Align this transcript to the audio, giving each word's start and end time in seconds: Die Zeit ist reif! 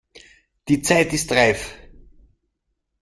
Die 0.67 0.81
Zeit 0.81 1.13
ist 1.13 1.31
reif! 1.31 1.75